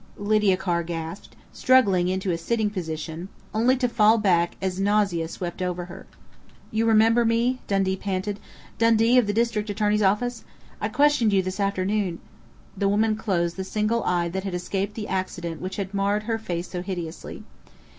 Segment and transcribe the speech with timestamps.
[0.17, 5.61] Lydia Carr gasped, struggling to a sitting position, only to fall back as nausea swept
[5.61, 6.07] over her.
[6.71, 8.39] "You remember me?" Dundee panted.
[8.79, 10.43] "Dundee of the district attorney's office.
[10.81, 12.17] I questioned you this afternoon"
[12.75, 16.39] The woman closed the single eye that had escaped the accident which had marred her
[16.39, 17.43] face so hideously.